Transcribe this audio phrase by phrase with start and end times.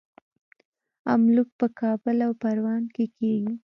[1.13, 3.53] املوک په کابل او پروان کې کیږي.